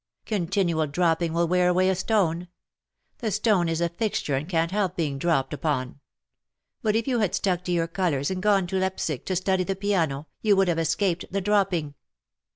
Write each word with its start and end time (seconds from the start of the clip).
Continual 0.25 0.87
dropping 0.87 1.31
will 1.31 1.47
wear 1.47 1.69
away 1.69 1.87
a 1.87 1.93
stone; 1.93 2.47
the 3.19 3.29
stone 3.29 3.69
is 3.69 3.79
a 3.81 3.87
fixture 3.89 4.33
and 4.35 4.49
can^t 4.49 4.71
help 4.71 4.95
being 4.95 5.19
dropped 5.19 5.53
upon; 5.53 5.99
but 6.81 6.95
if 6.95 7.07
you 7.07 7.19
had 7.19 7.35
stuck 7.35 7.63
to 7.65 7.71
your 7.71 7.85
colours 7.87 8.31
and 8.31 8.41
gone 8.41 8.65
to 8.65 8.77
Leipsic 8.79 9.27
to 9.27 9.35
study 9.35 9.63
the 9.63 9.75
piano, 9.75 10.25
you 10.41 10.55
would 10.55 10.69
have 10.69 10.79
escaped 10.79 11.25
the 11.29 11.39
dropping." 11.39 11.93